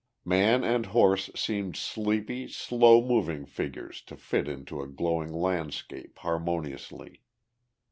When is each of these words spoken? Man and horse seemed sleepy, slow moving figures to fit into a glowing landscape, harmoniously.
Man 0.25 0.63
and 0.63 0.87
horse 0.87 1.29
seemed 1.35 1.75
sleepy, 1.77 2.47
slow 2.47 3.03
moving 3.03 3.45
figures 3.45 4.01
to 4.07 4.17
fit 4.17 4.47
into 4.47 4.81
a 4.81 4.87
glowing 4.87 5.31
landscape, 5.31 6.17
harmoniously. 6.17 7.21